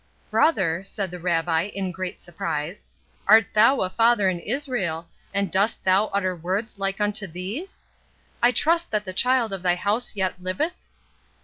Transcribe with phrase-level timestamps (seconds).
[0.31, 2.87] "Brother," said the Rabbi, in great surprise,
[3.27, 8.89] "art thou a father in Israel, and dost thou utter words like unto these?—I trust
[8.89, 10.73] that the child of thy house yet liveth?"